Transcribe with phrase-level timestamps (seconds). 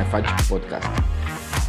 [0.00, 0.88] mai faci podcast?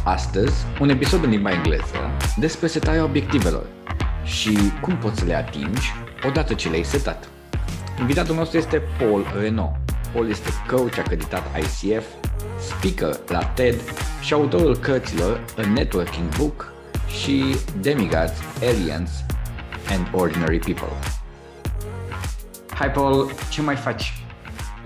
[0.04, 3.66] Astăzi, un episod în limba engleză despre setarea obiectivelor
[4.24, 5.92] și cum poți să le atingi
[6.26, 7.28] odată ce le-ai setat.
[8.00, 9.74] Invitatul nostru este Paul Renault.
[10.12, 12.04] Paul este coach acreditat ICF,
[12.58, 13.80] speaker la TED
[14.20, 16.72] și autorul cărților A Networking Book
[17.22, 19.10] și Demigods, Aliens
[19.90, 20.96] and Ordinary People.
[22.74, 24.21] Hai Paul, ce mai faci?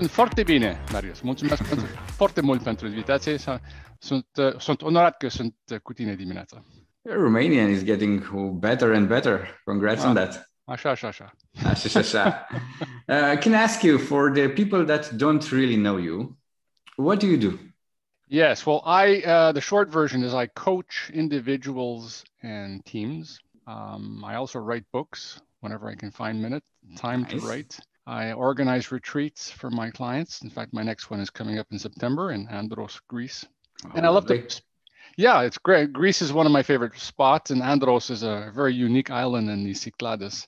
[0.05, 1.20] Foarte bine, Darius.
[1.20, 3.37] Mulțumesc pentru, foarte mult pentru invitație.
[3.98, 6.64] Sunt, uh, sunt onorat că sunt uh, cu tine dimineața.
[7.02, 9.60] Romanian is getting better and better.
[9.64, 10.51] Congrats ah, on that.
[10.64, 11.32] Așa, așa, așa.
[11.64, 12.46] Așa, așa.
[13.09, 16.37] uh, can I ask you, for the people that don't really know you,
[16.96, 17.59] what do you do?
[18.28, 23.38] Yes, well, I uh, the short version is I coach individuals and teams.
[23.66, 26.65] Um, I also write books whenever I can find minute
[26.96, 27.30] time nice.
[27.30, 27.78] to write.
[28.07, 30.43] I organize retreats for my clients.
[30.43, 33.45] In fact, my next one is coming up in September in Andros, Greece.
[33.85, 34.43] Oh, and I love to,
[35.16, 35.93] yeah, it's great.
[35.93, 39.65] Greece is one of my favorite spots, and Andros is a very unique island in
[39.65, 40.46] the Cyclades.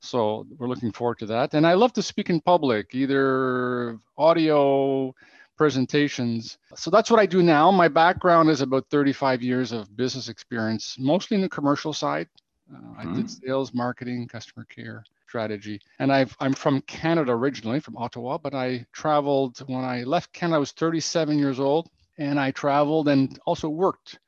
[0.00, 1.52] So we're looking forward to that.
[1.52, 5.14] And I love to speak in public, either audio
[5.58, 6.56] presentations.
[6.74, 7.70] So that's what I do now.
[7.70, 12.28] My background is about 35 years of business experience, mostly in the commercial side.
[12.72, 13.00] Uh, mm-hmm.
[13.00, 13.46] I did mm-hmm.
[13.46, 15.80] sales, marketing, customer care strategy.
[16.00, 20.56] And i am from Canada originally, from Ottawa, but I traveled when I left Canada,
[20.56, 21.88] I was 37 years old.
[22.18, 24.18] And I traveled and also worked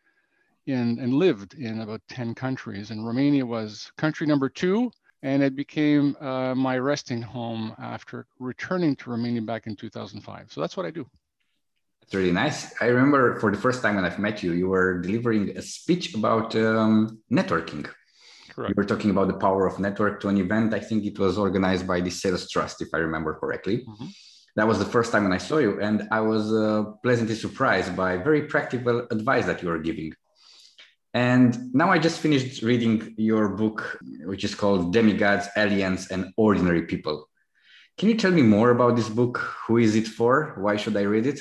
[0.67, 2.91] in and lived in about 10 countries.
[2.91, 4.91] And Romania was country number two.
[5.23, 10.53] And it became uh, my resting home after returning to Romania back in 2005.
[10.53, 11.05] So that's what I do.
[12.01, 12.59] That's really nice.
[12.81, 16.15] I remember for the first time when I've met you, you were delivering a speech
[16.15, 17.85] about um, networking.
[18.53, 18.71] Correct.
[18.71, 20.75] You were talking about the power of network to an event.
[20.75, 23.79] I think it was organized by the Sales Trust, if I remember correctly.
[23.79, 24.07] Mm-hmm.
[24.57, 27.97] That was the first time when I saw you, and I was uh, pleasantly surprised
[27.97, 30.13] by very practical advice that you were giving.
[31.15, 36.83] And now I just finished reading your book, which is called Demigods, Aliens, and Ordinary
[36.83, 37.29] People.
[37.97, 39.39] Can you tell me more about this book?
[39.67, 40.55] Who is it for?
[40.59, 41.41] Why should I read it?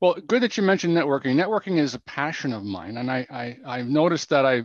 [0.00, 1.34] Well, good that you mentioned networking.
[1.34, 4.64] Networking is a passion of mine, and I, I I've noticed that I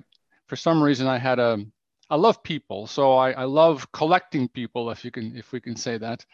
[0.50, 1.66] for some reason I had a
[2.10, 5.76] I love people, so I, I love collecting people, if you can if we can
[5.76, 6.26] say that.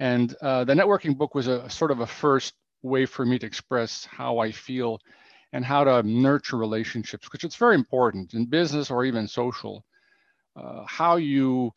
[0.00, 3.46] And uh, the networking book was a sort of a first way for me to
[3.46, 4.98] express how I feel
[5.52, 9.84] and how to nurture relationships, because it's very important in business or even social.
[10.56, 11.70] Uh, how you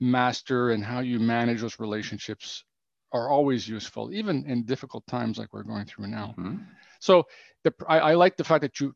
[0.00, 2.64] master and how you manage those relationships
[3.12, 6.34] are always useful, even in difficult times like we're going through now.
[6.38, 6.56] Mm-hmm.
[7.00, 7.24] So
[7.64, 8.94] the, I, I, like the fact that you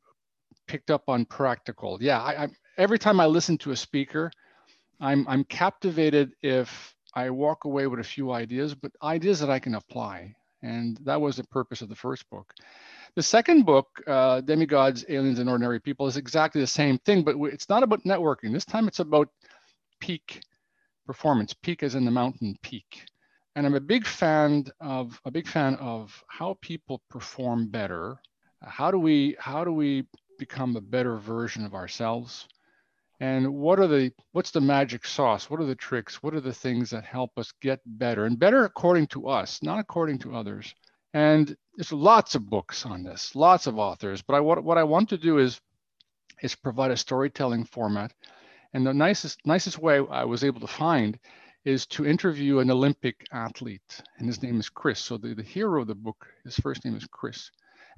[0.66, 1.98] picked up on practical.
[2.00, 4.30] Yeah, I, I, every time I listen to a speaker,
[5.00, 9.58] I'm I'm captivated if I walk away with a few ideas, but ideas that I
[9.58, 10.34] can apply.
[10.62, 12.54] And that was the purpose of the first book.
[13.16, 17.36] The second book, uh, Demigods, Aliens, and Ordinary People, is exactly the same thing, but
[17.52, 18.52] it's not about networking.
[18.52, 19.28] This time it's about
[20.00, 20.40] peak
[21.04, 23.04] performance, peak as in the mountain peak.
[23.54, 28.18] And I'm a big fan of a big fan of how people perform better.
[28.62, 30.06] How do we how do we
[30.42, 32.48] become a better version of ourselves?
[33.20, 35.48] And what are the what's the magic sauce?
[35.48, 36.20] What are the tricks?
[36.20, 39.78] What are the things that help us get better and better according to us, not
[39.78, 40.74] according to others?
[41.14, 44.20] And there's lots of books on this, lots of authors.
[44.22, 45.60] But I what, what I want to do is
[46.42, 48.12] is provide a storytelling format.
[48.74, 51.16] And the nicest nicest way I was able to find
[51.64, 54.98] is to interview an Olympic athlete, and his name is Chris.
[54.98, 57.48] So the, the hero of the book, his first name is Chris.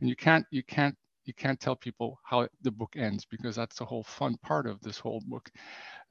[0.00, 3.76] And you can't you can't you can't tell people how the book ends because that's
[3.76, 5.50] the whole fun part of this whole book.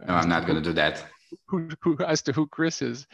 [0.05, 1.05] No, I'm not going to do that.
[1.47, 3.07] Who, who, as to who Chris is.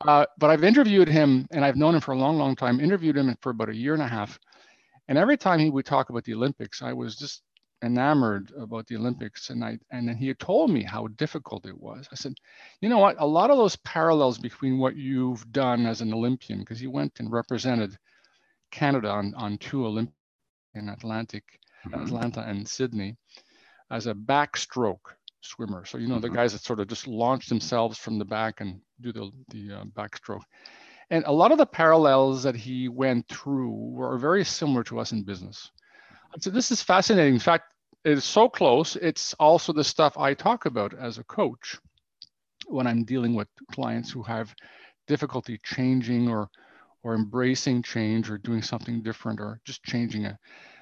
[0.00, 3.16] Uh, but I've interviewed him and I've known him for a long, long time, interviewed
[3.16, 4.38] him for about a year and a half.
[5.08, 7.42] And every time he would talk about the Olympics, I was just
[7.82, 9.50] enamored about the Olympics.
[9.50, 12.08] And I and then he had told me how difficult it was.
[12.12, 12.34] I said,
[12.80, 13.16] you know what?
[13.18, 17.20] A lot of those parallels between what you've done as an Olympian, because he went
[17.20, 17.96] and represented
[18.70, 20.16] Canada on, on two Olympics
[20.74, 21.44] in Atlantic,
[21.86, 22.02] mm-hmm.
[22.02, 23.16] Atlanta and Sydney
[23.90, 25.84] as a backstroke swimmer.
[25.84, 26.22] So you know mm-hmm.
[26.22, 29.80] the guys that sort of just launch themselves from the back and do the the
[29.80, 30.42] uh, backstroke.
[31.10, 35.12] And a lot of the parallels that he went through were very similar to us
[35.12, 35.70] in business.
[36.40, 37.34] So this is fascinating.
[37.34, 37.64] In fact,
[38.04, 38.96] it is so close.
[38.96, 41.76] It's also the stuff I talk about as a coach
[42.66, 44.54] when I'm dealing with clients who have
[45.06, 46.48] difficulty changing or
[47.02, 50.38] or embracing change or doing something different or just changing a,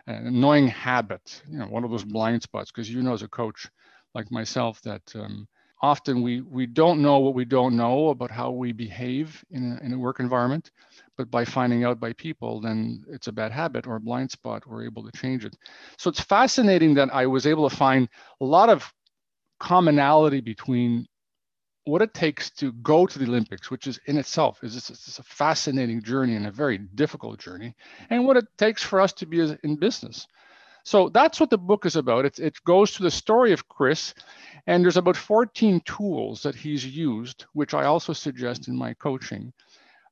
[0.06, 2.70] an annoying habit, you know, one of those blind spots.
[2.70, 3.68] Because you know, as a coach
[4.14, 5.46] like myself, that um,
[5.82, 9.84] often we we don't know what we don't know about how we behave in a,
[9.84, 10.70] in a work environment
[11.16, 14.66] but by finding out by people then it's a bad habit or a blind spot
[14.66, 15.56] we're able to change it
[15.98, 18.08] so it's fascinating that i was able to find
[18.40, 18.92] a lot of
[19.58, 21.06] commonality between
[21.84, 25.22] what it takes to go to the olympics which is in itself is it's a
[25.22, 27.74] fascinating journey and a very difficult journey
[28.10, 30.26] and what it takes for us to be in business
[30.84, 32.24] so that's what the book is about.
[32.24, 34.14] It, it goes to the story of Chris,
[34.66, 39.52] and there's about 14 tools that he's used, which I also suggest in my coaching.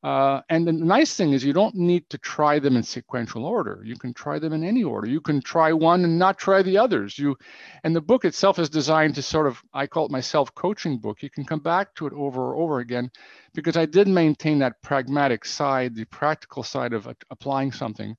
[0.05, 3.83] Uh, and the nice thing is you don't need to try them in sequential order.
[3.85, 5.09] You can try them in any order.
[5.09, 7.19] You can try one and not try the others.
[7.19, 7.37] You,
[7.83, 11.21] and the book itself is designed to sort of, I call it my self-coaching book.
[11.21, 13.11] You can come back to it over and over again
[13.55, 18.17] because I did maintain that pragmatic side, the practical side of applying something.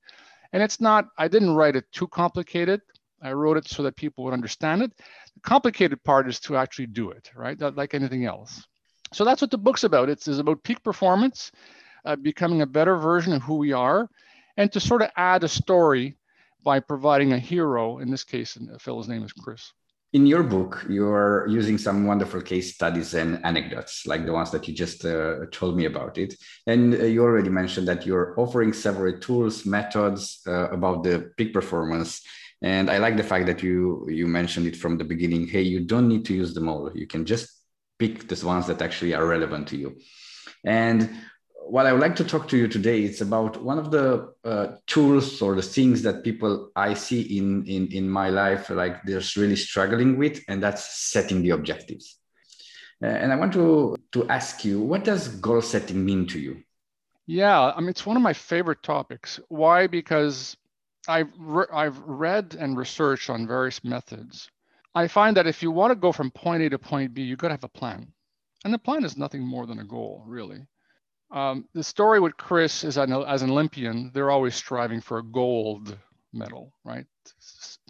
[0.52, 2.82] And it's not, I didn't write it too complicated.
[3.22, 4.92] I wrote it so that people would understand it.
[4.96, 7.58] The complicated part is to actually do it, right?
[7.58, 8.66] That, like anything else.
[9.12, 10.08] So that's what the book's about.
[10.08, 11.52] It's, it's about peak performance,
[12.04, 14.08] uh, becoming a better version of who we are,
[14.56, 16.16] and to sort of add a story
[16.62, 17.98] by providing a hero.
[17.98, 19.72] In this case, the fellow's name is Chris.
[20.12, 24.66] In your book, you're using some wonderful case studies and anecdotes, like the ones that
[24.66, 26.34] you just uh, told me about it.
[26.66, 31.52] And uh, you already mentioned that you're offering several tools, methods uh, about the peak
[31.52, 32.22] performance.
[32.60, 35.46] And I like the fact that you you mentioned it from the beginning.
[35.46, 36.90] Hey, you don't need to use them all.
[36.92, 37.59] You can just
[38.00, 39.90] pick the ones that actually are relevant to you.
[40.64, 41.08] And
[41.70, 44.66] what I would like to talk to you today is about one of the uh,
[44.86, 49.22] tools or the things that people I see in, in in my life like they're
[49.36, 52.16] really struggling with, and that's setting the objectives.
[53.02, 56.62] Uh, and I want to to ask you, what does goal setting mean to you?
[57.26, 59.38] Yeah, I mean it's one of my favorite topics.
[59.48, 59.86] Why?
[59.86, 60.56] Because
[61.08, 64.50] I've re- I've read and researched on various methods.
[64.94, 67.36] I find that if you want to go from point A to point B, you
[67.36, 68.12] got to have a plan,
[68.64, 70.66] and the plan is nothing more than a goal, really.
[71.30, 75.22] Um, the story with Chris is an, as an Olympian, they're always striving for a
[75.22, 75.96] gold
[76.32, 77.06] medal, right?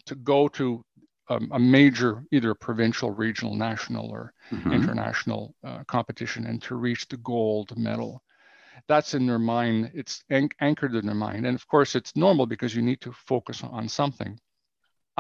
[0.07, 0.85] To go to
[1.31, 4.73] um, a major, either provincial, regional, national, or mm-hmm.
[4.73, 8.23] international uh, competition and to reach the gold medal.
[8.89, 11.47] That's in their mind, it's an- anchored in their mind.
[11.47, 14.39] And of course, it's normal because you need to focus on something.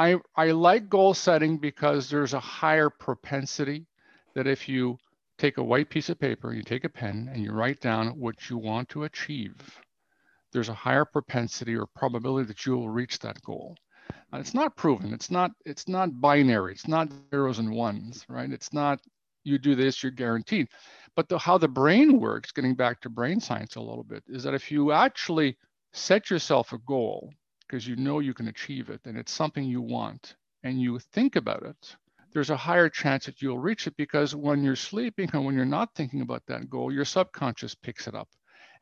[0.01, 3.87] I, I like goal setting because there's a higher propensity
[4.35, 4.97] that if you
[5.37, 8.49] take a white piece of paper, you take a pen, and you write down what
[8.49, 9.57] you want to achieve,
[10.53, 13.77] there's a higher propensity or probability that you will reach that goal.
[14.33, 15.13] Now, it's not proven.
[15.13, 15.51] It's not.
[15.67, 16.73] It's not binary.
[16.73, 18.51] It's not zeros and ones, right?
[18.51, 19.01] It's not
[19.45, 20.69] you do this, you're guaranteed.
[21.15, 24.45] But the, how the brain works, getting back to brain science a little bit, is
[24.45, 25.59] that if you actually
[25.93, 27.35] set yourself a goal
[27.71, 30.35] because you know you can achieve it and it's something you want,
[30.65, 31.97] and you think about it,
[32.33, 35.65] there's a higher chance that you'll reach it because when you're sleeping and when you're
[35.65, 38.29] not thinking about that goal, your subconscious picks it up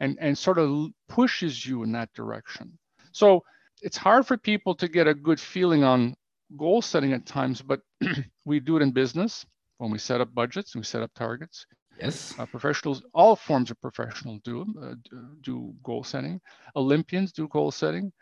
[0.01, 2.79] and, and sort of pushes you in that direction.
[3.13, 3.43] So
[3.83, 6.15] it's hard for people to get a good feeling on
[6.57, 7.81] goal setting at times, but
[8.47, 9.45] we do it in business
[9.77, 11.67] when we set up budgets and we set up targets.
[12.01, 12.35] Yes.
[12.39, 14.95] Uh, professionals, all forms of professionals do uh,
[15.43, 16.41] do goal setting.
[16.77, 18.13] Olympians do goal setting.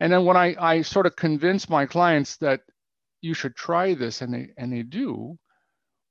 [0.00, 2.60] And then when I, I sort of convince my clients that
[3.24, 5.38] you should try this and they and they do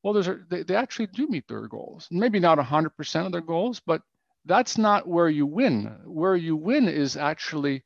[0.02, 2.08] well there's a, they, they actually do meet their goals.
[2.12, 4.02] Maybe not 100% of their goals but
[4.46, 5.96] that's not where you win.
[6.06, 7.84] Where you win is actually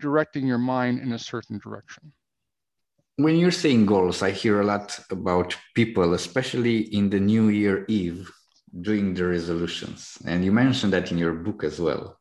[0.00, 2.12] directing your mind in a certain direction.
[3.16, 7.84] When you're saying goals i hear a lot about people especially in the new year
[7.88, 8.30] eve
[8.80, 10.18] doing the resolutions.
[10.24, 12.18] And you mentioned that in your book as well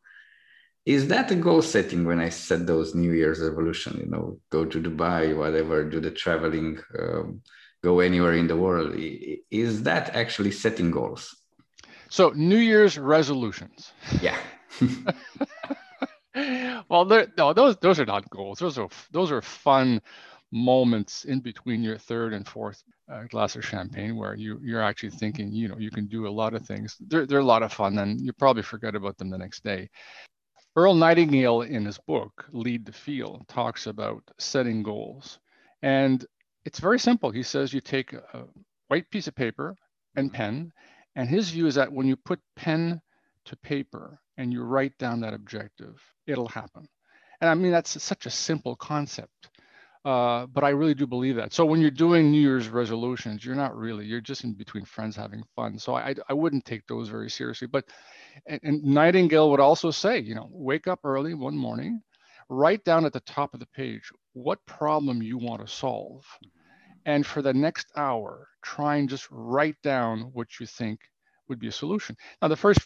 [0.96, 4.26] is that a goal setting when i set those new year's resolution you know
[4.56, 7.42] go to dubai whatever do the traveling um,
[7.84, 8.94] go anywhere in the world?
[9.66, 11.36] Is that actually setting goals?
[12.10, 13.94] So new year's resolutions.
[14.22, 14.38] Yeah.
[16.90, 18.60] Well no those those are not goals.
[18.60, 20.00] Those are those are fun
[20.52, 22.80] moments in between your third and fourth
[23.12, 26.36] uh, glass of champagne where you you're actually thinking you know you can do a
[26.42, 26.96] lot of things.
[27.10, 29.90] They're, they're a lot of fun and you probably forget about them the next day
[30.78, 35.40] Earl Nightingale, in his book, Lead the Field, talks about setting goals.
[35.82, 36.24] And
[36.66, 37.32] it's very simple.
[37.32, 38.44] He says you take a
[38.88, 39.76] white piece of paper
[40.16, 40.72] and pen,
[41.16, 43.02] and his view is that when you put pen
[43.46, 46.88] to paper and you write down that objective, it'll happen.
[47.42, 49.50] And I mean, that's such a simple concept.
[50.06, 51.54] Uh, but I really do believe that.
[51.54, 55.16] So when you're doing New Year's resolutions, you're not really, you're just in between friends
[55.16, 55.80] having fun.
[55.80, 57.68] So I, I wouldn't take those very seriously.
[57.68, 57.86] But
[58.46, 62.02] and, and Nightingale would also say, you know, wake up early one morning,
[62.50, 66.26] write down at the top of the page what problem you want to solve.
[67.06, 71.00] And for the next hour, try and just write down what you think
[71.48, 72.18] would be a solution.
[72.42, 72.82] Now, the first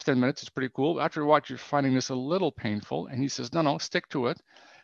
[0.00, 1.00] 10 minutes is pretty cool.
[1.00, 3.06] After a while, you're finding this a little painful.
[3.06, 4.40] And he says, no, no, stick to it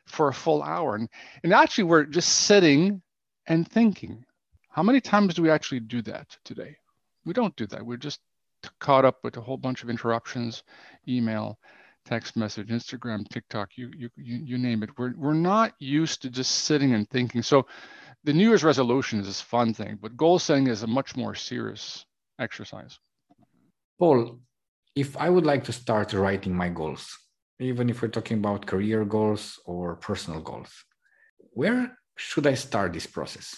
[0.07, 0.95] for a full hour.
[0.95, 1.09] And,
[1.43, 3.03] and actually, we're just sitting
[3.47, 4.25] and thinking.
[4.71, 6.77] How many times do we actually do that today?
[7.25, 7.85] We don't do that.
[7.85, 8.21] We're just
[8.81, 10.63] caught up with a whole bunch of interruptions,
[11.09, 11.59] email,
[12.05, 14.91] text message, Instagram, TikTok, you, you, you, you name it.
[14.97, 17.43] We're, we're not used to just sitting and thinking.
[17.43, 17.67] So
[18.25, 21.35] the New Year's resolution is this fun thing, but goal setting is a much more
[21.35, 22.05] serious
[22.39, 22.99] exercise.
[23.99, 24.41] Paul,
[24.95, 27.17] if I would like to start writing my goals,
[27.59, 30.71] even if we're talking about career goals or personal goals,
[31.53, 33.57] where should I start this process?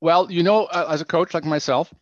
[0.00, 1.92] Well, you know, as a coach like myself,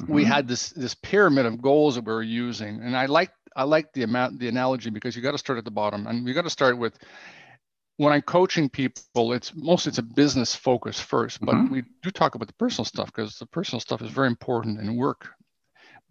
[0.00, 0.12] mm-hmm.
[0.12, 3.64] we had this this pyramid of goals that we were using, and I like I
[3.64, 6.34] like the amount the analogy because you got to start at the bottom, and you
[6.34, 6.98] got to start with
[7.98, 11.72] when I'm coaching people, it's mostly it's a business focus first, but mm-hmm.
[11.74, 14.96] we do talk about the personal stuff because the personal stuff is very important and
[14.96, 15.28] work,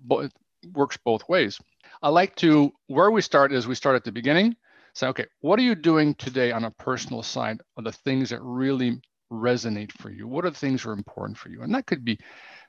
[0.05, 0.33] but it
[0.73, 1.59] works both ways.
[2.01, 4.55] I like to where we start is we start at the beginning.
[4.93, 8.41] Say, okay, what are you doing today on a personal side of the things that
[8.41, 8.99] really
[9.31, 10.27] resonate for you?
[10.27, 11.61] What are the things that are important for you?
[11.61, 12.19] And that could be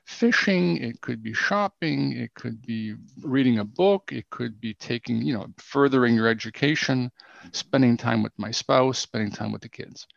[0.05, 5.21] fishing, it could be shopping, it could be reading a book, it could be taking,
[5.21, 7.11] you know, furthering your education,
[7.51, 10.07] spending time with my spouse, spending time with the kids.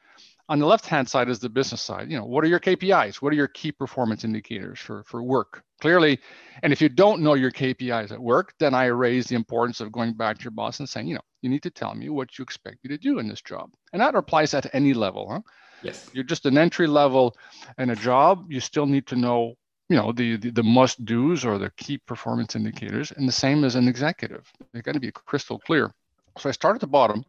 [0.49, 2.11] On the left hand side is the business side.
[2.11, 3.16] You know, what are your KPIs?
[3.16, 5.62] What are your key performance indicators for, for work?
[5.80, 6.18] Clearly,
[6.62, 9.92] and if you don't know your KPIs at work, then I raise the importance of
[9.92, 12.38] going back to your boss and saying, you know, you need to tell me what
[12.38, 13.70] you expect me to do in this job.
[13.92, 15.40] And that applies at any level, huh?
[15.82, 16.10] Yes.
[16.12, 17.36] You're just an entry level
[17.78, 18.50] and a job.
[18.50, 19.54] You still need to know,
[19.88, 23.12] you know, the, the, the must do's or the key performance indicators.
[23.12, 24.50] And the same as an executive.
[24.72, 25.92] They've got to be crystal clear.
[26.38, 27.24] So I start at the bottom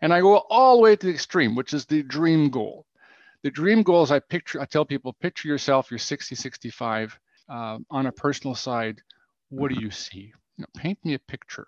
[0.00, 2.86] and I go all the way to the extreme, which is the dream goal.
[3.42, 7.18] The dream goal is I picture, I tell people, picture yourself, you're 60, 65,
[7.48, 9.00] uh, on a personal side.
[9.48, 10.32] What do you see?
[10.56, 11.66] You know, paint me a picture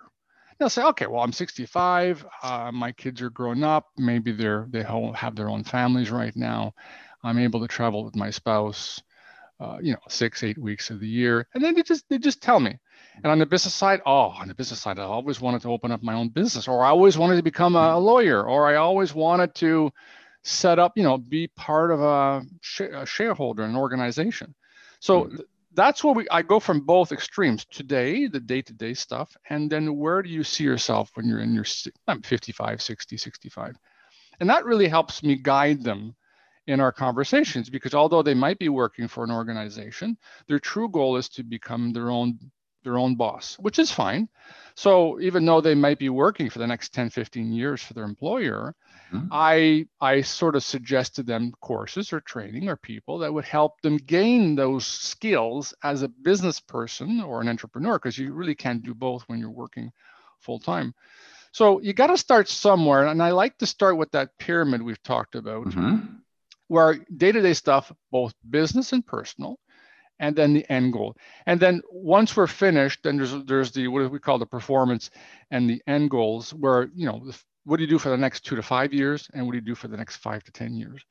[0.59, 2.25] they'll say, okay, well, I'm 65.
[2.43, 3.89] Uh, my kids are grown up.
[3.97, 6.75] Maybe they're they have their own families right now.
[7.23, 9.03] I'm able to travel with my spouse,
[9.61, 12.43] uh, you know, six, eight weeks of the year, and then they just they just
[12.43, 12.79] tell me.
[13.17, 15.93] And on the business side, oh, on the business side, I always wanted to open
[15.93, 19.15] up my own business, or I always wanted to become a lawyer, or I always
[19.15, 19.93] wanted to
[20.43, 24.55] set up, you know, be part of a, sh- a shareholder in an organization.
[25.01, 25.37] So mm-hmm
[25.75, 30.23] that's where we I go from both extremes today, the day-to-day stuff, and then where
[30.23, 31.65] do you see yourself when you're in your
[32.09, 33.77] I'm 55, 60, 65.
[34.41, 36.15] And that really helps me guide them
[36.67, 40.17] in our conversations because although they might be working for an organization,
[40.49, 42.39] their true goal is to become their own
[42.85, 44.29] their own boss, which is fine.
[44.77, 48.05] So even though they might be working for the next 10, 15 years for their
[48.05, 48.75] employer,
[49.13, 49.29] mm-hmm.
[49.31, 53.97] I I sort of suggested them courses or training or people that would help them
[53.97, 58.95] gain those skills as a business person or an entrepreneur, because you really can't do
[58.95, 59.93] both when you're working
[60.41, 60.95] full time.
[61.53, 63.07] So you got to start somewhere.
[63.07, 66.17] And I like to start with that pyramid we've talked about, mm-hmm.
[66.67, 69.61] where day-to-day stuff, both business and personal,
[70.21, 71.17] and then the end goal.
[71.47, 75.11] And then once we're finished, then there's there's the what do we call the performance
[75.51, 77.31] and the end goals, where you know
[77.65, 79.65] what do you do for the next two to five years, and what do you
[79.65, 81.05] do for the next five to ten years,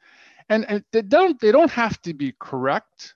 [0.49, 3.15] and, and they don't they don't have to be correct,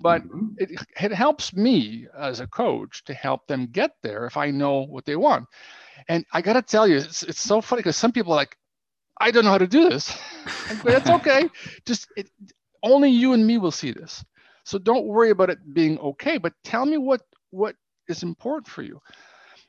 [0.00, 0.48] but mm-hmm.
[0.58, 4.80] it, it helps me as a coach to help them get there if I know
[4.86, 5.46] what they want.
[6.08, 8.56] And I got to tell you, it's, it's so funny because some people are like,
[9.18, 10.16] I don't know how to do this.
[10.84, 11.48] That's okay.
[11.86, 12.30] Just it,
[12.82, 14.24] only you and me will see this.
[14.66, 17.76] So don't worry about it being okay, but tell me what what
[18.08, 19.00] is important for you.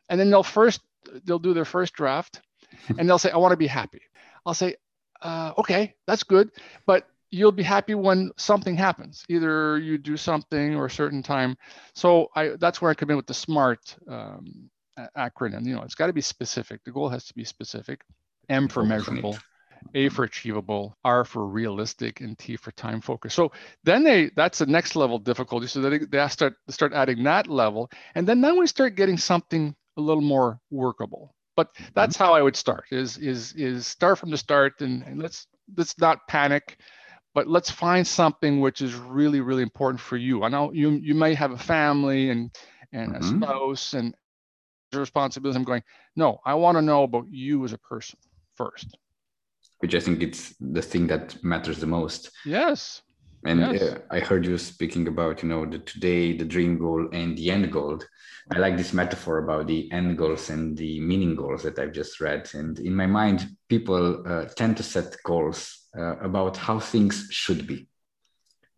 [0.10, 0.82] And then they'll first
[1.24, 2.42] they'll do their first draft,
[2.98, 4.01] and they'll say, "I want to be happy."
[4.46, 4.75] I'll say,
[5.22, 6.50] uh, "Okay, that's good,
[6.88, 9.24] but you'll be happy when something happens.
[9.30, 11.56] Either you do something or a certain time."
[11.94, 14.72] So I that's where I come in with the SMART um,
[15.16, 15.63] acronym.
[15.63, 16.84] You know, it's got to be specific.
[16.84, 18.01] The goal has to be specific.
[18.50, 19.38] M for measurable.
[19.93, 23.34] A for achievable, R for realistic, and T for time focus.
[23.34, 23.51] So
[23.84, 25.67] then they that's the next level difficulty.
[25.67, 29.75] So they, they start start adding that level, and then then we start getting something
[29.98, 31.34] a little more workable.
[31.55, 31.86] But mm-hmm.
[31.96, 32.86] that's how I would start.
[32.91, 36.79] Is is is start from the start, and, and let's let's not panic,
[37.34, 40.43] but let's find something which is really really important for you.
[40.43, 42.55] I know you you may have a family and
[42.91, 43.43] and mm-hmm.
[43.43, 44.15] a spouse and
[44.93, 45.57] responsibilities.
[45.57, 45.84] I'm going.
[46.15, 48.19] No, I want to know about you as a person
[48.55, 48.98] first
[49.79, 52.31] which I think it's the thing that matters the most.
[52.46, 53.01] Yes.
[53.46, 53.81] And yes.
[53.81, 57.51] Uh, I heard you speaking about, you know, the today, the dream goal and the
[57.51, 58.00] end goal.
[58.51, 62.19] I like this metaphor about the end goals and the meaning goals that I've just
[62.22, 62.50] read.
[62.53, 67.67] And in my mind, people uh, tend to set goals uh, about how things should
[67.67, 67.88] be.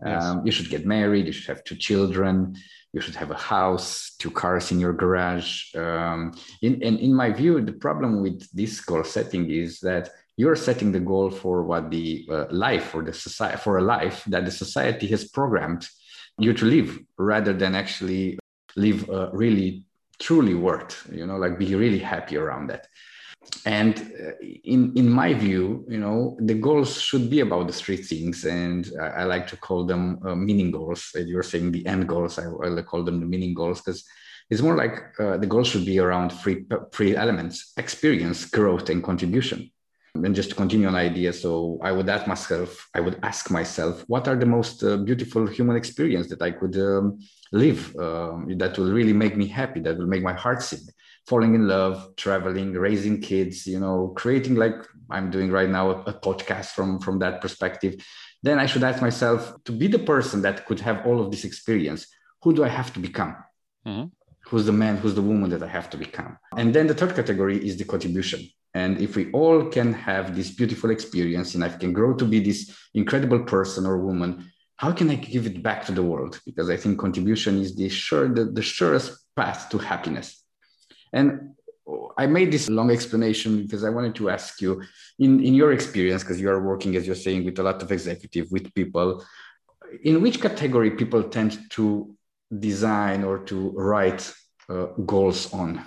[0.04, 0.24] Yes.
[0.24, 1.28] Um, you should get married.
[1.28, 2.56] You should have two children.
[2.94, 5.76] You should have a house, two cars in your garage.
[5.76, 10.10] Um, in, and in my view, the problem with this goal setting is that
[10.40, 14.24] you're setting the goal for what the uh, life or the society for a life
[14.28, 15.86] that the society has programmed
[16.38, 18.40] you to live rather than actually
[18.78, 19.84] live a really
[20.18, 22.88] truly worth you know like be really happy around that.
[23.66, 24.36] And uh,
[24.74, 28.82] in in my view you know the goals should be about the three things and
[29.06, 31.02] i, I like to call them uh, meaning goals.
[31.32, 34.06] You're saying the end goals i, I call them the meaning goals because
[34.50, 39.04] it's more like uh, the goals should be around three three elements experience growth and
[39.04, 39.70] contribution
[40.16, 44.04] and just to continue on idea so i would ask myself i would ask myself
[44.08, 47.20] what are the most uh, beautiful human experience that i could um,
[47.52, 50.80] live um, that will really make me happy that will make my heart sing?
[51.28, 54.78] Falling in love traveling raising kids you know creating like
[55.12, 57.94] i'm doing right now a, a podcast from from that perspective.
[58.42, 61.44] Then i should ask myself to be the person that could have all of this
[61.44, 62.08] experience
[62.42, 63.36] who do i have to become?
[63.86, 64.08] Mm-hmm.
[64.48, 66.38] who's the man who's the woman that i have to become?
[66.58, 68.42] And then the third category is the contribution
[68.74, 72.40] and if we all can have this beautiful experience and i can grow to be
[72.40, 74.50] this incredible person or woman
[74.80, 76.40] how can I give it back to the world?
[76.46, 80.42] Because I think contribution is the sure the, the surest path to happiness.
[81.12, 81.56] And
[82.18, 84.82] I made this long explanation because I wanted to ask you,
[85.20, 87.92] in, in your experience, because you are working, as you're saying, with a lot of
[87.92, 89.26] executive, with people,
[90.04, 92.16] in which category people tend to
[92.58, 94.34] design or to write
[94.70, 95.84] uh, goals on?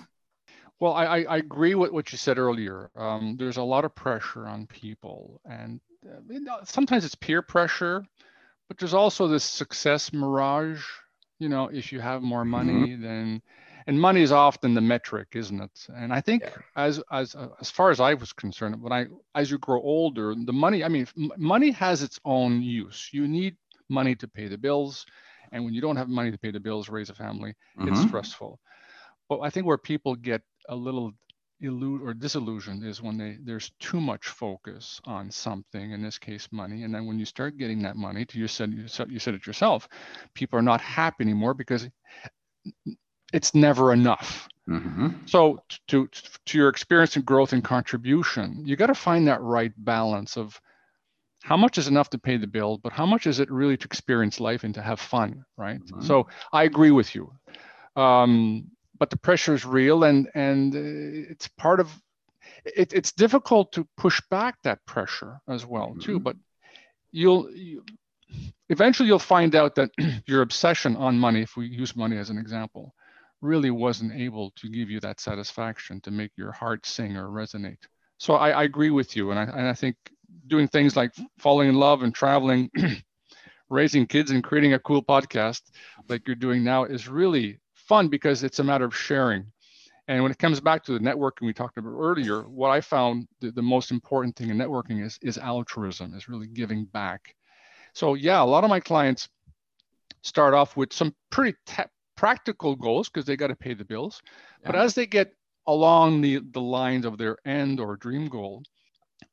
[0.83, 2.91] Well, I, I agree with what you said earlier.
[2.97, 8.05] Um, there's a lot of pressure on people, and uh, sometimes it's peer pressure
[8.73, 10.83] but there's also this success mirage.
[11.39, 12.51] You know, if you have more mm-hmm.
[12.51, 13.03] money, mm-hmm.
[13.03, 13.43] then
[13.87, 15.87] and money is often the metric, isn't it?
[15.95, 16.57] And I think yeah.
[16.75, 20.55] as as as far as I was concerned, when I as you grow older, the
[20.55, 20.85] money.
[20.85, 23.11] I mean, money has its own use.
[23.13, 23.57] You need
[23.91, 25.05] money to pay the bills,
[25.53, 27.89] and when you don't have money to pay the bills, raise a family, mm-hmm.
[27.89, 28.59] it's stressful.
[29.29, 31.13] But I think where people get a little
[31.63, 36.49] elude or disillusioned is when they there's too much focus on something in this case
[36.51, 39.19] money and then when you start getting that money to you said you said, you
[39.19, 39.89] said it yourself
[40.35, 41.89] people are not happy anymore because
[43.33, 45.09] it's never enough mm-hmm.
[45.25, 46.09] so to
[46.47, 50.61] to your experience and growth and contribution you got to find that right balance of
[51.45, 53.87] how much is enough to pay the bill but how much is it really to
[53.87, 56.05] experience life and to have fun right mm-hmm.
[56.05, 57.33] so i agree with you
[57.95, 58.71] um,
[59.03, 61.91] but the pressure is real and and uh, it's part of
[62.65, 65.99] it, it's difficult to push back that pressure as well mm-hmm.
[65.99, 66.37] too but
[67.11, 67.83] you'll you,
[68.69, 69.91] eventually you'll find out that
[70.29, 72.95] your obsession on money if we use money as an example
[73.41, 77.83] really wasn't able to give you that satisfaction to make your heart sing or resonate
[78.19, 79.97] so i, I agree with you and I, and I think
[80.47, 82.71] doing things like falling in love and traveling
[83.69, 85.63] raising kids and creating a cool podcast
[86.09, 89.47] like you're doing now is really fun because it's a matter of sharing.
[90.09, 93.29] And when it comes back to the networking we talked about earlier, what I found
[93.41, 97.35] the, the most important thing in networking is, is altruism, is really giving back.
[97.95, 99.29] So yeah, a lot of my clients
[100.23, 101.85] start off with some pretty te-
[102.17, 104.23] practical goals because they got to pay the bills.
[104.61, 104.69] Yeah.
[104.73, 105.33] But as they get
[105.67, 108.63] along the, the lines of their end or dream goal,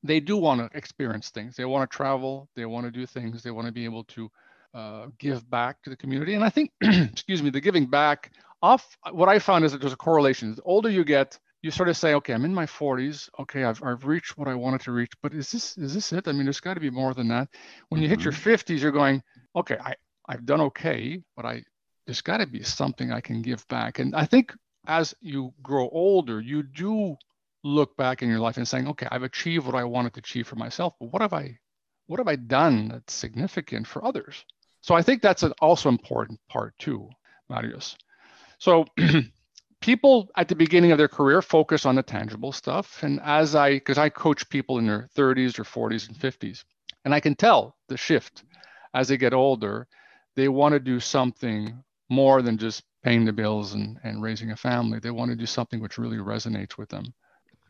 [0.04, 1.56] they do want to experience things.
[1.56, 2.48] They want to travel.
[2.56, 3.42] They want to do things.
[3.42, 4.30] They want to be able to
[4.74, 6.34] uh, give back to the community.
[6.36, 9.94] And I think, excuse me, the giving back off, what I found is that there's
[9.94, 10.56] a correlation.
[10.56, 13.30] The older you get, you sort of say, okay, I'm in my 40s.
[13.40, 16.28] Okay, I've, I've reached what I wanted to reach, but is this is this it?
[16.28, 17.50] I mean, there's got to be more than that.
[17.90, 18.16] When you mm-hmm.
[18.16, 18.78] hit your 50s, mm-hmm.
[18.78, 19.22] you're going,
[19.56, 19.96] okay, I,
[20.28, 21.64] I've done okay, but I
[22.06, 24.00] there's got to be something I can give back.
[24.00, 24.54] And I think
[24.88, 27.16] as you grow older, you do
[27.64, 30.48] look back in your life and saying, okay, I've achieved what I wanted to achieve
[30.48, 31.60] for myself, but what have I
[32.08, 34.44] what have I done that's significant for others?
[34.82, 37.10] So I think that's an also important part too,
[37.50, 37.98] Marius.
[38.60, 38.86] So
[39.82, 43.04] people at the beginning of their career focus on the tangible stuff.
[43.04, 46.64] And as I, because I coach people in their 30s or 40s and 50s,
[47.06, 48.44] and I can tell the shift
[48.94, 49.88] as they get older,
[50.36, 54.56] they want to do something more than just paying the bills and, and raising a
[54.58, 55.00] family.
[55.00, 57.14] They want to do something which really resonates with them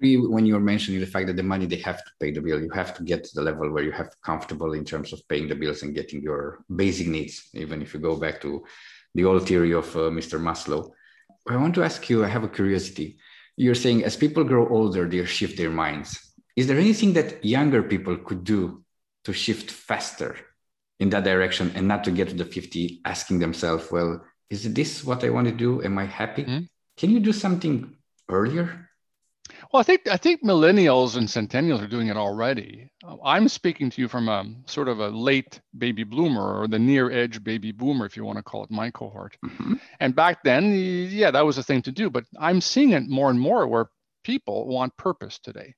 [0.02, 2.62] when you were mentioning the fact that the money they have to pay the bill.
[2.62, 5.48] You have to get to the level where you have comfortable in terms of paying
[5.48, 8.64] the bills and getting your basic needs even if you go back to
[9.16, 10.92] the old theory of uh, mr maslow.
[11.50, 13.18] I want to ask you i have a curiosity.
[13.58, 16.18] You're saying as people grow older they shift their minds.
[16.56, 18.84] Is there anything that younger people could do
[19.26, 20.38] to shift faster
[21.00, 25.04] in that direction and not to get to the 50 asking themselves well is this
[25.04, 25.84] what i want to do?
[25.84, 26.44] Am i happy?
[26.44, 26.66] Mm-hmm.
[26.98, 27.96] can you do something
[28.30, 28.89] earlier
[29.72, 32.90] Well, I think I think millennials and centennials are doing it already.
[33.24, 37.12] I'm speaking to you from a sort of a late baby bloomer or the near
[37.12, 39.38] edge baby boomer, if you want to call it my cohort.
[39.46, 39.76] Mm-hmm.
[40.00, 42.10] And back then, yeah, that was a thing to do.
[42.10, 43.90] But I'm seeing it more and more where
[44.24, 45.76] people want purpose today.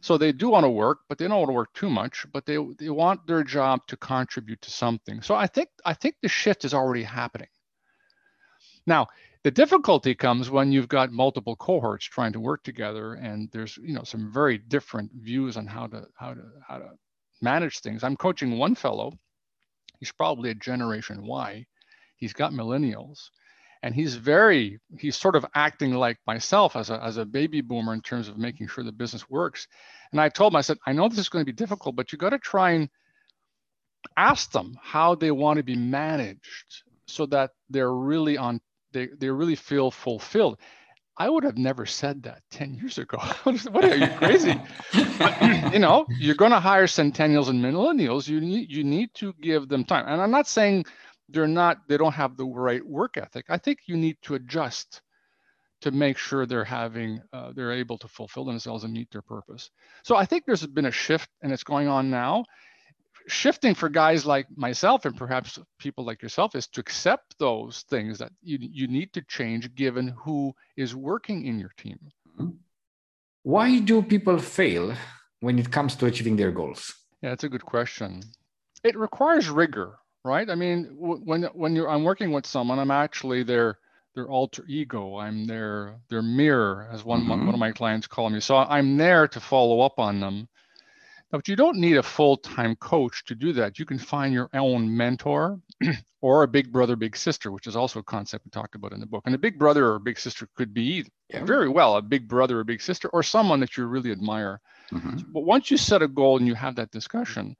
[0.00, 2.26] So they do want to work, but they don't want to work too much.
[2.32, 5.22] But they they want their job to contribute to something.
[5.22, 7.48] So I think I think the shift is already happening.
[8.86, 9.08] Now,
[9.44, 13.94] the difficulty comes when you've got multiple cohorts trying to work together, and there's you
[13.94, 16.88] know some very different views on how to how to how to
[17.42, 18.02] manage things.
[18.02, 19.12] I'm coaching one fellow.
[20.00, 21.66] He's probably a Generation Y.
[22.16, 23.18] He's got millennials,
[23.82, 27.92] and he's very he's sort of acting like myself as a as a baby boomer
[27.92, 29.68] in terms of making sure the business works.
[30.10, 32.12] And I told him, I said, I know this is going to be difficult, but
[32.12, 32.88] you got to try and
[34.16, 38.60] ask them how they want to be managed so that they're really on
[38.94, 40.58] they, they really feel fulfilled.
[41.16, 43.18] I would have never said that 10 years ago.
[43.44, 44.60] what are you crazy?
[45.18, 48.26] but, you know, you're going to hire centennials and millennials.
[48.26, 50.06] You need you need to give them time.
[50.08, 50.86] And I'm not saying
[51.28, 53.46] they're not they don't have the right work ethic.
[53.48, 55.02] I think you need to adjust
[55.82, 59.70] to make sure they're having uh, they're able to fulfill themselves and meet their purpose.
[60.02, 62.44] So I think there's been a shift and it's going on now
[63.26, 68.18] shifting for guys like myself and perhaps people like yourself is to accept those things
[68.18, 71.98] that you, you need to change given who is working in your team.
[73.42, 74.94] Why do people fail
[75.40, 76.94] when it comes to achieving their goals?
[77.22, 78.22] Yeah, that's a good question.
[78.82, 80.48] It requires rigor, right?
[80.48, 83.78] I mean, when when you're I'm working with someone, I'm actually their
[84.14, 85.16] their alter ego.
[85.16, 87.46] I'm their their mirror, as one mm-hmm.
[87.46, 88.40] one of my clients call me.
[88.40, 90.48] So I'm there to follow up on them
[91.30, 93.78] but you don't need a full-time coach to do that.
[93.78, 95.58] You can find your own mentor
[96.20, 99.00] or a big brother, big sister, which is also a concept we talked about in
[99.00, 99.22] the book.
[99.26, 101.44] And a big brother or big sister could be yeah.
[101.44, 104.60] very well a big brother or big sister or someone that you really admire.
[104.92, 105.32] Mm-hmm.
[105.32, 107.56] But once you set a goal and you have that discussion,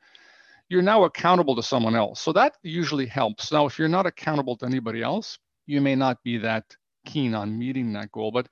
[0.69, 2.21] you're now accountable to someone else.
[2.21, 3.53] So that usually helps.
[3.53, 6.65] Now, if you're not accountable to anybody else, you may not be that
[7.05, 8.31] keen on meeting that goal.
[8.31, 8.49] But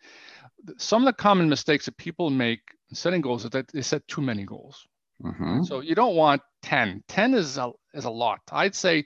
[0.79, 2.61] some of the common mistakes that people make
[2.93, 4.87] setting goals is that they set too many goals.
[5.23, 5.63] Mm-hmm.
[5.65, 7.05] So you don't want 10.
[7.09, 8.41] 10 is a, is a lot.
[8.51, 9.05] I'd say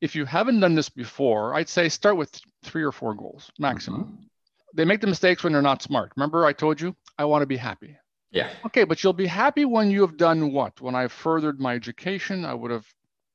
[0.00, 4.04] if you haven't done this before, I'd say start with three or four goals maximum.
[4.04, 4.22] Mm-hmm.
[4.74, 6.12] They make the mistakes when they're not smart.
[6.16, 7.96] Remember, I told you I want to be happy.
[8.30, 8.48] Yeah.
[8.66, 10.80] Okay, but you'll be happy when you have done what?
[10.80, 12.86] When I've furthered my education, I would have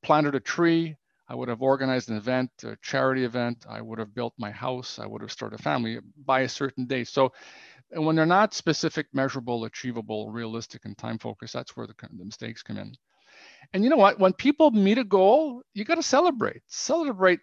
[0.02, 0.96] planted a tree,
[1.28, 4.98] I would have organized an event, a charity event, I would have built my house,
[4.98, 7.08] I would have started a family by a certain date.
[7.08, 7.32] So
[7.90, 12.24] and when they're not specific, measurable, achievable, realistic, and time focused, that's where the, the
[12.24, 12.94] mistakes come in.
[13.72, 14.18] And you know what?
[14.18, 16.62] When people meet a goal, you got to celebrate.
[16.66, 17.40] Celebrate.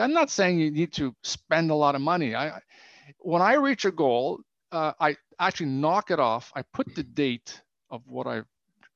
[0.00, 2.34] I'm not saying you need to spend a lot of money.
[2.34, 2.60] I,
[3.18, 4.40] when I reach a goal,
[4.72, 6.52] uh, I actually knock it off.
[6.54, 8.46] I put the date of what I've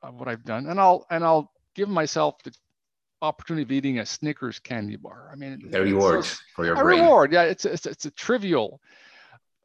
[0.02, 2.52] of what I've done, and I'll and I'll give myself the
[3.22, 5.28] opportunity of eating a Snickers candy bar.
[5.30, 6.24] I mean, the reward
[6.56, 7.00] for your a brain.
[7.00, 7.32] reward.
[7.32, 8.80] Yeah, it's it's it's a trivial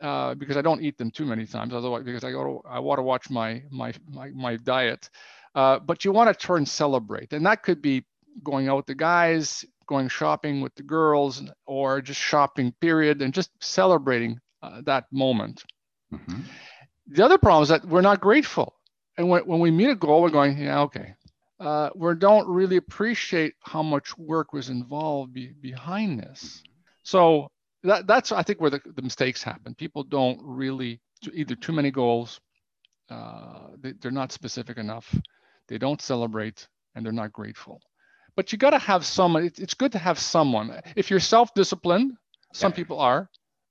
[0.06, 1.74] uh, because I don't eat them too many times.
[1.74, 5.10] Otherwise, because I go to, I want to watch my my my, my diet.
[5.56, 8.06] Uh, but you want to turn celebrate, and that could be
[8.44, 13.34] going out with the guys, going shopping with the girls, or just shopping period, and
[13.34, 15.64] just celebrating uh, that moment.
[16.14, 16.42] Mm-hmm.
[17.08, 18.76] The other problem is that we're not grateful,
[19.18, 21.16] and when when we meet a goal, we're going, yeah, okay.
[21.58, 26.62] Uh, we don't really appreciate how much work was involved be, behind this.
[27.04, 27.50] So
[27.86, 29.76] that, that's I think where the, the mistakes happen.
[29.76, 31.00] People don't really
[31.34, 32.40] either too many goals,
[33.10, 35.14] uh, they, they're not specific enough,
[35.68, 37.82] they don't celebrate, and they're not grateful.
[38.36, 39.46] But you got to have someone.
[39.46, 40.80] It, it's good to have someone.
[40.96, 42.14] If you're self-disciplined,
[42.54, 42.76] some yeah.
[42.76, 43.30] people are.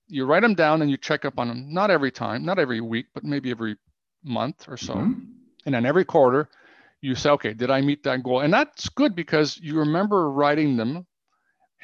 [0.08, 1.72] You write them down and you check up on them.
[1.72, 3.76] Not every time, not every week, but maybe every
[4.22, 4.94] month or so.
[4.94, 5.20] Mm-hmm.
[5.66, 6.48] And then every quarter,
[7.00, 8.40] you say, okay, did I meet that goal?
[8.40, 11.06] And that's good because you remember writing them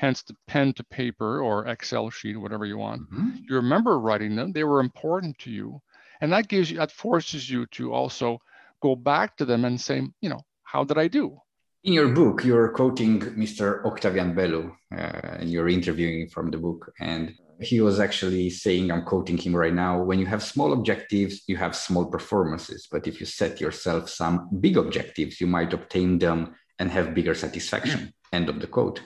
[0.01, 3.03] hence the pen to paper or Excel sheet, whatever you want.
[3.03, 3.31] Mm-hmm.
[3.47, 5.83] You remember writing them, they were important to you.
[6.23, 8.39] And that gives you, that forces you to also
[8.81, 11.39] go back to them and say, you know, how did I do?
[11.85, 13.85] In your book, you're quoting Mr.
[13.85, 16.93] Octavian Belu, uh, and you're interviewing from the book.
[16.99, 21.43] And he was actually saying, I'm quoting him right now when you have small objectives,
[21.47, 22.89] you have small performances.
[22.91, 27.35] But if you set yourself some big objectives, you might obtain them and have bigger
[27.35, 28.15] satisfaction.
[28.33, 29.01] End of the quote.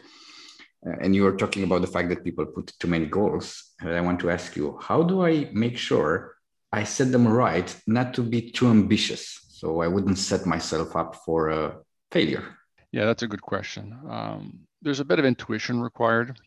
[0.86, 3.72] Uh, and you were talking about the fact that people put too many goals.
[3.80, 6.34] And I want to ask you, how do I make sure
[6.72, 11.16] I set them right, not to be too ambitious, so I wouldn't set myself up
[11.24, 11.76] for a
[12.10, 12.44] failure?
[12.92, 13.96] Yeah, that's a good question.
[14.08, 16.38] Um, there's a bit of intuition required.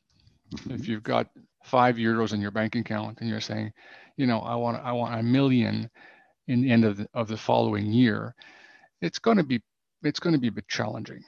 [0.54, 0.72] Mm-hmm.
[0.76, 1.28] If you've got
[1.64, 3.74] five euros in your bank account and you're saying,
[4.18, 5.90] you know, I want I want a million,
[6.48, 8.34] in the end of the, of the following year,
[9.02, 9.62] it's going to be
[10.04, 11.24] it's going to be a bit challenging.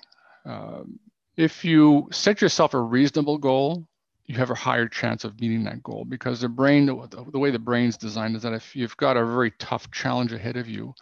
[0.45, 0.99] Um,
[1.39, 3.87] if you set yourself a reasonable goal,
[4.25, 7.57] you have a higher chance of meeting that goal because the brain, the, way the
[7.57, 10.93] brain's designed is that if you've got a very tough challenge ahead of you,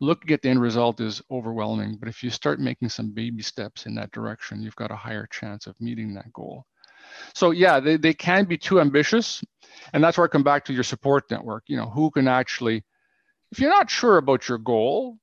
[0.00, 1.96] looking at the end result is overwhelming.
[1.96, 5.28] But if you start making some baby steps in that direction, you've got a higher
[5.30, 6.66] chance of meeting that goal.
[7.32, 9.44] So yeah, they, they can be too ambitious.
[9.92, 11.62] And that's where I come back to your support network.
[11.68, 12.82] You know, who can actually,
[13.52, 15.18] if you're not sure about your goal,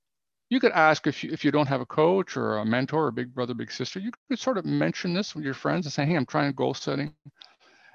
[0.51, 3.11] you could ask if you, if you don't have a coach or a mentor or
[3.11, 6.05] big brother, big sister, you could sort of mention this with your friends and say,
[6.05, 7.13] hey, I'm trying goal setting.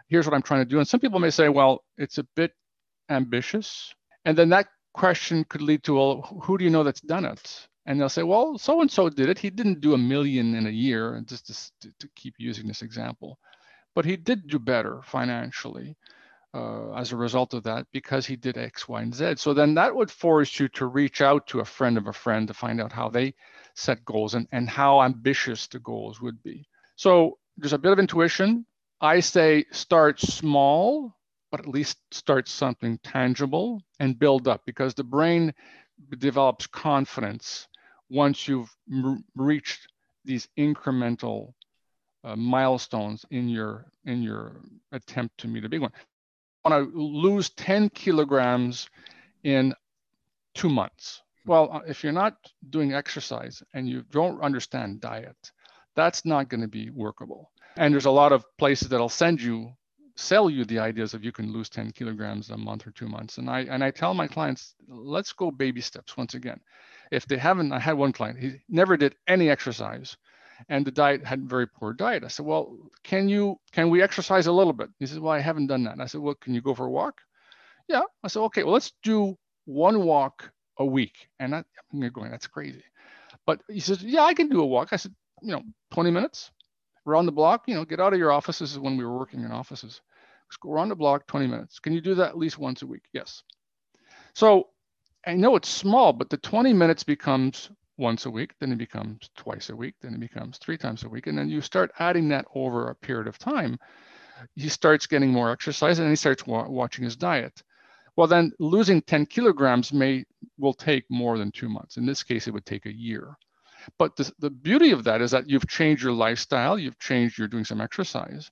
[0.09, 0.79] Here's what I'm trying to do.
[0.79, 2.53] And some people may say, well, it's a bit
[3.11, 3.92] ambitious.
[4.25, 7.69] And then that question could lead to, well, who do you know that's done it?
[7.85, 9.38] And they'll say, well, so and so did it.
[9.38, 12.81] He didn't do a million in a year, and just to, to keep using this
[12.81, 13.38] example,
[13.95, 15.95] but he did do better financially
[16.55, 19.35] uh, as a result of that because he did X, Y, and Z.
[19.37, 22.49] So then that would force you to reach out to a friend of a friend
[22.49, 23.35] to find out how they
[23.75, 26.67] set goals and, and how ambitious the goals would be.
[26.97, 28.67] So there's a bit of intuition.
[29.01, 31.17] I say start small
[31.51, 35.55] but at least start something tangible and build up because the brain
[36.19, 37.69] develops confidence
[38.11, 39.89] once you've m- reached
[40.25, 41.53] these incremental
[42.25, 44.61] uh, milestones in your in your
[44.93, 45.93] attempt to meet a big one.
[46.68, 48.88] Want to lose 10 kilograms
[49.44, 49.74] in
[50.55, 51.22] two months.
[51.44, 52.35] Well, uh, if you're not
[52.70, 55.37] doing exercise and you don't understand diet,
[55.94, 57.52] that's not going to be workable.
[57.76, 59.72] And there's a lot of places that'll send you
[60.16, 63.38] sell you the ideas of you can lose 10 kilograms a month or two months.
[63.38, 66.61] And I and I tell my clients, let's go baby steps once again.
[67.12, 70.16] If they haven't, I had one client, he never did any exercise
[70.69, 72.25] and the diet had very poor diet.
[72.25, 74.90] I said, well, can you can we exercise a little bit?
[74.99, 75.92] He says, well, I haven't done that.
[75.92, 77.21] And I said, well, can you go for a walk?
[77.88, 78.03] Yeah.
[78.23, 81.29] I said, okay, well, let's do one walk a week.
[81.38, 82.83] And I, I'm going, that's crazy.
[83.47, 84.88] But he says, yeah, I can do a walk.
[84.92, 86.51] I said, you know, 20 minutes
[87.07, 88.59] around the block, you know, get out of your office.
[88.59, 90.01] This is when we were working in offices.
[90.51, 91.79] Just go around the block 20 minutes.
[91.79, 93.03] Can you do that at least once a week?
[93.12, 93.42] Yes.
[94.35, 94.69] So
[95.27, 99.31] I know it's small, but the 20 minutes becomes once a week, then it becomes
[99.37, 101.27] twice a week, then it becomes three times a week.
[101.27, 103.79] And then you start adding that over a period of time.
[104.55, 107.63] He starts getting more exercise and he starts wa- watching his diet.
[108.17, 110.25] Well, then losing 10 kilograms may
[110.59, 111.97] will take more than two months.
[111.97, 113.37] In this case, it would take a year.
[113.99, 117.49] But the, the beauty of that is that you've changed your lifestyle, you've changed, you're
[117.49, 118.51] doing some exercise.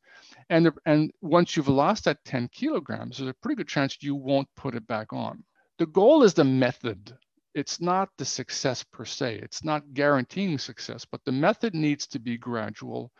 [0.50, 4.48] And, and once you've lost that 10 kilograms, there's a pretty good chance you won't
[4.54, 5.42] put it back on.
[5.78, 7.16] The goal is the method.
[7.54, 9.40] It's not the success per se.
[9.42, 13.12] It's not guaranteeing success, but the method needs to be gradual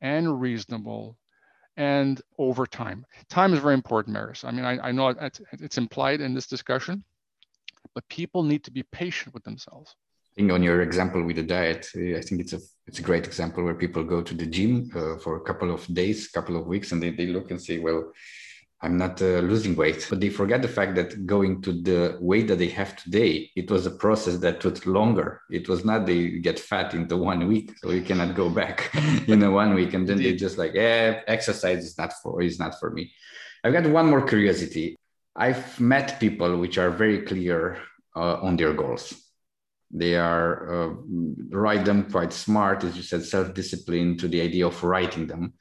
[0.00, 1.16] and reasonable
[1.76, 3.04] and over time.
[3.28, 4.44] Time is very important, Marius.
[4.44, 7.04] I mean, I, I know it's, it's implied in this discussion,
[7.94, 9.96] but people need to be patient with themselves
[10.34, 13.24] I think on your example with the diet, I think it's a it's a great
[13.24, 16.66] example where people go to the gym uh, for a couple of days, couple of
[16.66, 18.12] weeks, and they, they look and say, well,
[18.84, 20.06] I'm not uh, losing weight.
[20.10, 23.70] But they forget the fact that going to the weight that they have today, it
[23.70, 25.40] was a process that took longer.
[25.50, 28.94] It was not they get fat into one week, so you cannot go back
[29.26, 32.58] in a one week, and then they just like, yeah, exercise is not for is
[32.58, 33.10] not for me.
[33.64, 34.96] I've got one more curiosity.
[35.34, 37.78] I've met people which are very clear
[38.14, 39.14] uh, on their goals
[39.96, 40.94] they are uh,
[41.50, 45.52] write them quite smart as you said self-discipline to the idea of writing them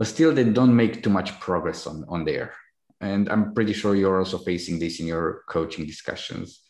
[0.00, 2.54] but still they don't make too much progress on, on there.
[3.02, 6.60] And i'm pretty sure you're also facing this in your coaching discussions.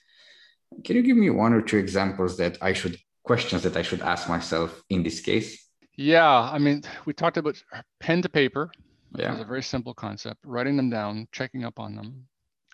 [0.85, 4.03] Can you give me one or two examples that i should questions that i should
[4.03, 5.51] ask myself in this case?
[5.97, 7.63] Yeah i mean we talked about
[8.01, 8.73] pen to paper.
[9.17, 9.33] Yeah.
[9.33, 12.27] It's a very simple concept writing them down checking up on them.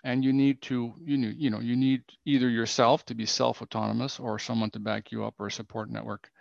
[0.03, 3.61] And you need to you know you know you need either yourself to be self
[3.61, 6.31] autonomous or someone to back you up or a support network.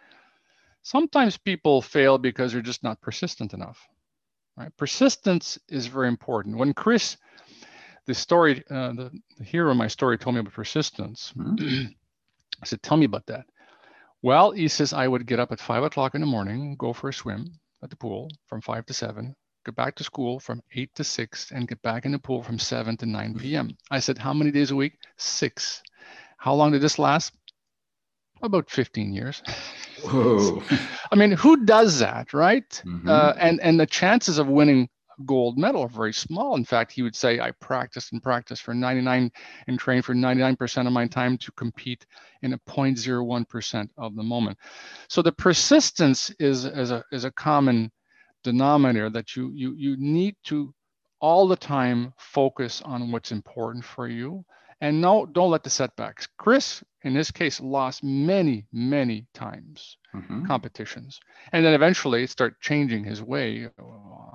[0.82, 3.86] Sometimes people fail because they're just not persistent enough
[4.56, 7.16] right persistence is very important when chris
[8.06, 11.86] the story uh, the, the hero of my story told me about persistence mm-hmm.
[12.62, 13.46] i said tell me about that
[14.22, 17.08] well he says i would get up at five o'clock in the morning go for
[17.08, 17.50] a swim
[17.82, 19.34] at the pool from five to seven
[19.66, 22.58] go back to school from 8 to 6 and get back in the pool from
[22.58, 23.66] 7 to 9 p.m.
[23.66, 23.94] Mm-hmm.
[23.94, 24.98] I said, How many days a week?
[25.16, 25.82] Six.
[26.38, 27.32] How long did this last?
[28.42, 29.42] About 15 years.
[30.04, 30.62] Whoa.
[31.12, 32.68] I mean, who does that, right?
[32.86, 33.08] Mm-hmm.
[33.08, 34.88] Uh, and, and the chances of winning
[35.24, 36.56] gold medal are very small.
[36.56, 39.30] In fact, he would say, I practiced and practiced for 99
[39.66, 42.04] and trained for 99% of my time to compete
[42.42, 44.58] in a 0.01% of the moment.
[45.08, 47.90] So the persistence is, is, a, is a common
[48.46, 50.72] denominator that you you you need to
[51.20, 54.44] all the time focus on what's important for you
[54.80, 56.28] And no, don't let the setbacks.
[56.36, 60.44] Chris, in this case, lost many, many times mm-hmm.
[60.44, 61.18] competitions.
[61.52, 63.82] And then eventually start changing his way uh,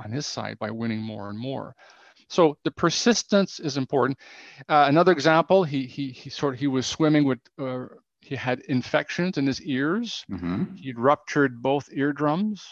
[0.04, 1.76] on his side by winning more and more.
[2.28, 4.18] So the persistence is important.
[4.68, 7.88] Uh, another example, he, he, he sort of, he was swimming with, uh,
[8.22, 10.26] he had infections in his ears.
[10.32, 10.76] Mm-hmm.
[10.76, 12.66] He'd ruptured both eardrums.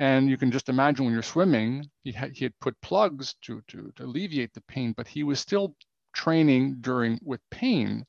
[0.00, 3.62] And you can just imagine when you're swimming, he had, he had put plugs to,
[3.68, 5.74] to, to alleviate the pain, but he was still
[6.12, 8.06] training during with pain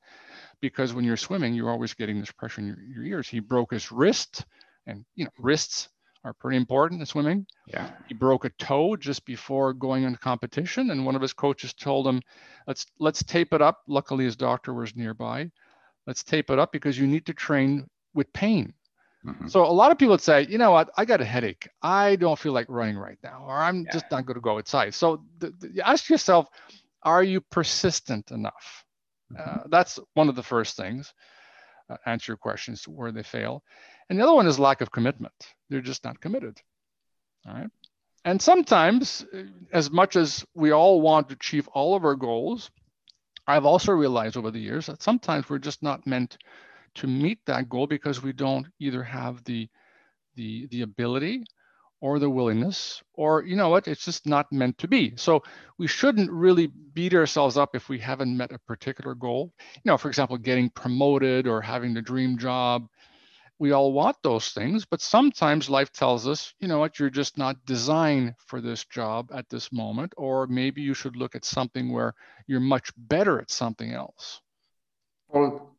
[0.60, 3.28] because when you're swimming, you're always getting this pressure in your, your ears.
[3.28, 4.46] He broke his wrist,
[4.86, 5.88] and you know wrists
[6.24, 7.46] are pretty important in swimming.
[7.66, 7.90] Yeah.
[8.06, 12.06] He broke a toe just before going into competition, and one of his coaches told
[12.06, 12.22] him,
[12.66, 15.50] "Let's let's tape it up." Luckily, his doctor was nearby.
[16.06, 18.72] Let's tape it up because you need to train with pain.
[19.24, 19.46] Mm-hmm.
[19.46, 21.68] So a lot of people would say, you know what, I got a headache.
[21.80, 23.92] I don't feel like running right now, or I'm yeah.
[23.92, 24.94] just not going to go outside.
[24.94, 26.48] So th- th- ask yourself,
[27.02, 28.84] are you persistent enough?
[29.32, 29.60] Mm-hmm.
[29.60, 31.12] Uh, that's one of the first things.
[31.90, 33.62] Uh, answer your questions where they fail.
[34.08, 35.34] And the other one is lack of commitment.
[35.68, 36.58] They're just not committed.
[37.46, 37.70] All right.
[38.24, 42.70] And sometimes, uh, as much as we all want to achieve all of our goals,
[43.46, 46.38] I've also realized over the years that sometimes we're just not meant
[46.94, 49.68] to meet that goal because we don't either have the
[50.36, 51.44] the the ability
[52.02, 55.14] or the willingness, or you know what, it's just not meant to be.
[55.16, 55.44] So
[55.78, 59.52] we shouldn't really beat ourselves up if we haven't met a particular goal.
[59.76, 62.88] You know, for example, getting promoted or having the dream job.
[63.60, 67.38] We all want those things, but sometimes life tells us, you know what, you're just
[67.38, 71.92] not designed for this job at this moment, or maybe you should look at something
[71.92, 72.14] where
[72.48, 74.40] you're much better at something else.
[75.28, 75.71] Well,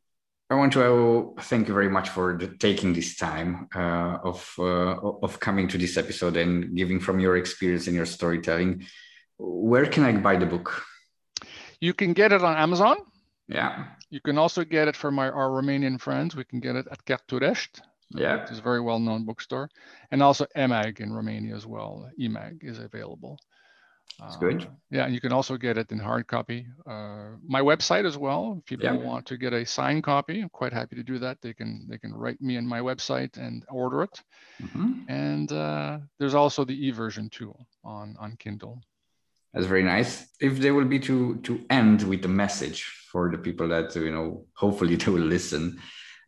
[0.54, 5.26] I want to thank you very much for the, taking this time uh, of uh,
[5.26, 8.86] of coming to this episode and giving from your experience and your storytelling.
[9.40, 10.84] Where can I buy the book?
[11.82, 12.98] You can get it on Amazon.
[13.48, 13.86] Yeah.
[14.12, 16.36] You can also get it from our, our Romanian friends.
[16.36, 17.82] We can get it at Cărturești.
[18.16, 18.44] Yeah.
[18.44, 19.70] It's a very well-known bookstore.
[20.12, 22.10] And also EMAG in Romania as well.
[22.20, 23.40] EMAG is available.
[24.20, 24.64] That's good.
[24.64, 26.68] Uh, yeah, and you can also get it in hard copy.
[26.86, 28.56] Uh, my website as well.
[28.60, 28.94] If people yeah.
[28.94, 31.42] want to get a signed copy, I'm quite happy to do that.
[31.42, 34.22] They can they can write me in my website and order it.
[34.62, 34.92] Mm-hmm.
[35.10, 38.82] And uh, there's also the e-version too on on Kindle.
[39.54, 40.28] That's very nice.
[40.40, 44.12] If they will be to to end with a message for the people that you
[44.12, 45.80] know, hopefully they will listen.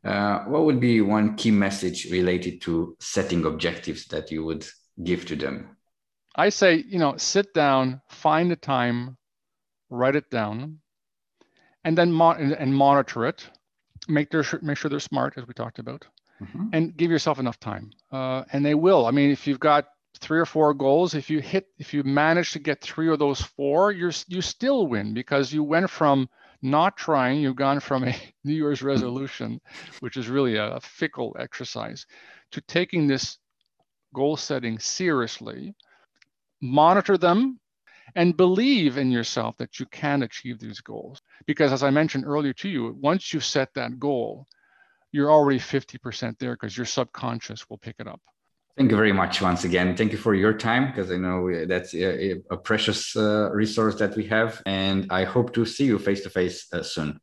[0.03, 4.63] Uh, what would be one key message related to setting objectives that you would
[5.03, 5.74] give to them?
[6.35, 9.17] I say, you know, sit down, find a time,
[9.89, 10.79] write it down,
[11.83, 13.49] and then mo- and monitor it.
[14.07, 16.05] Make their make sure they're smart, as we talked about,
[16.41, 16.67] mm-hmm.
[16.73, 17.91] and give yourself enough time.
[18.11, 19.05] Uh, and they will.
[19.05, 19.85] I mean, if you've got
[20.19, 23.41] three or four goals, if you hit, if you manage to get three of those
[23.41, 26.29] four, you're you still win because you went from
[26.61, 29.61] not trying, you've gone from a New Year's resolution,
[30.01, 32.05] which is really a, a fickle exercise,
[32.51, 33.37] to taking this
[34.13, 35.75] goal setting seriously
[36.61, 37.59] monitor them,
[38.15, 41.21] and believe in yourself that you can achieve these goals.
[41.45, 44.47] Because as I mentioned earlier to you, once you set that goal,
[45.11, 48.21] you're already 50% there because your subconscious will pick it up.
[48.77, 49.95] Thank you very much once again.
[49.95, 53.49] Thank you for your time because I know uh, that's uh, a, a precious uh,
[53.53, 54.61] resource that we have.
[54.65, 57.21] And I hope to see you face to face uh, soon.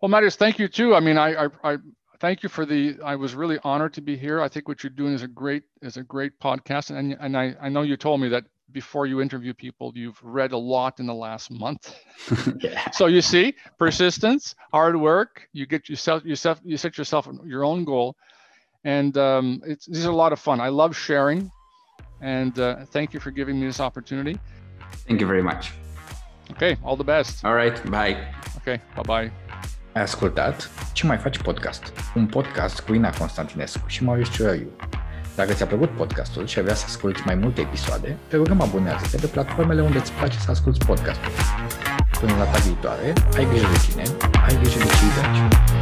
[0.00, 0.94] Well, Marius, thank you too.
[0.94, 1.76] I mean, I, I, I
[2.20, 4.40] thank you for the i was really honored to be here.
[4.40, 6.96] I think what you're doing is a great is a great podcast.
[6.96, 10.52] And, and I, I know you told me that before you interview people you've read
[10.52, 11.94] a lot in the last month.
[12.60, 12.90] Yeah.
[12.90, 17.84] so you see persistence hard work you get yourself yourself you set yourself your own
[17.84, 18.16] goal.
[18.84, 20.60] And um, it's these are a lot of fun.
[20.60, 21.50] I love sharing.
[22.22, 24.38] And uh, thank you for giving me this opportunity.
[25.08, 25.72] Thank you very much.
[26.52, 27.44] Okay all the best.
[27.44, 28.14] All right bye.
[28.58, 29.49] Okay bye bye
[29.92, 31.92] Ai ascultat Ce mai faci podcast?
[32.14, 34.68] Un podcast cu Ina Constantinescu și Marius Ciurăiu.
[35.36, 39.26] Dacă ți-a plăcut podcastul și avea să asculti mai multe episoade, te rugăm abonează-te pe
[39.26, 41.32] platformele unde îți place să asculti podcastul.
[42.20, 44.02] Până la data viitoare, ai grijă de tine,
[44.46, 45.79] ai grijă de ceilalți.